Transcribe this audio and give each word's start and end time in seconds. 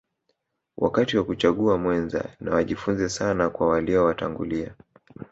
wakati 0.77 1.17
wa 1.17 1.23
kuchagua 1.23 1.77
mwenza 1.77 2.29
na 2.39 2.51
wajifunze 2.53 3.09
sana 3.09 3.49
kwa 3.49 3.67
walio 3.67 4.03
watangulia 4.05 4.75